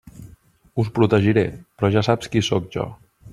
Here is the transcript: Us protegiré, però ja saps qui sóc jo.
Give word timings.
Us 0.83 0.89
protegiré, 0.95 1.43
però 1.79 1.93
ja 1.97 2.05
saps 2.09 2.33
qui 2.37 2.43
sóc 2.49 2.73
jo. 2.79 2.89